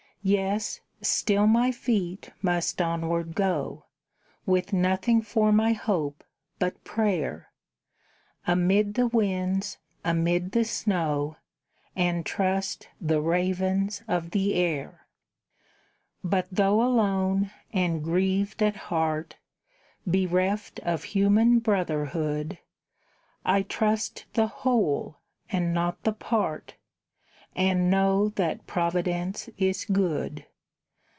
[0.23, 3.85] Yes, still my feet must onward go,
[4.45, 6.23] With nothing for my hope
[6.59, 7.51] but prayer,
[8.45, 11.37] Amid the winds, amid the snow,
[11.95, 15.07] And trust the ravens of the air.
[16.23, 19.37] But though alone, and grieved at heart,
[20.05, 22.59] Bereft of human brotherhood,
[23.43, 25.17] I trust the whole
[25.51, 26.75] and not the part,
[27.53, 30.45] And know that Providence is good.